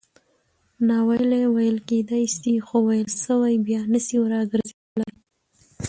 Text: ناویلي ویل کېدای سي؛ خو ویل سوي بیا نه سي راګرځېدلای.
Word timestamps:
ناویلي 0.87 1.43
ویل 1.55 1.77
کېدای 1.89 2.25
سي؛ 2.37 2.53
خو 2.65 2.77
ویل 2.87 3.09
سوي 3.25 3.55
بیا 3.67 3.81
نه 3.91 3.99
سي 4.05 4.15
راګرځېدلای. 4.33 5.13